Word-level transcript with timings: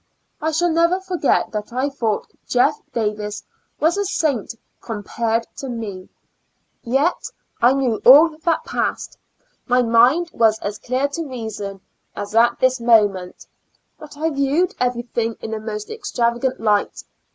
I 0.41 0.49
shall 0.51 0.71
never 0.71 0.99
forget 0.99 1.51
that 1.51 1.71
I 1.71 1.87
thought 1.87 2.31
Jeff 2.47 2.79
Davis 2.91 3.43
was 3.79 3.97
a 3.99 4.05
saint 4.05 4.55
compared 4.81 5.45
to 5.57 5.69
me; 5.69 6.09
yet 6.81 7.29
I 7.61 7.73
knew 7.73 7.97
all 8.03 8.29
that 8.35 8.63
passed; 8.65 9.19
my 9.67 9.83
mind 9.83 10.31
was 10.33 10.57
as 10.57 10.79
clear 10.79 11.07
to 11.09 11.27
reason 11.29 11.81
as 12.15 12.33
at 12.33 12.57
this 12.59 12.79
moment, 12.79 13.45
but 13.99 14.17
I 14.17 14.31
viewed 14.31 14.73
everything 14.79 15.35
in 15.39 15.53
a 15.53 15.59
most 15.59 15.91
extravagant 15.91 16.59
light. 16.59 17.03